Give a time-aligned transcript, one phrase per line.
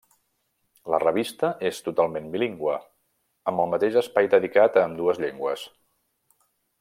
[0.93, 2.79] La revista és totalment bilingüe,
[3.51, 5.67] amb el mateix espai dedicat a ambdues llengües.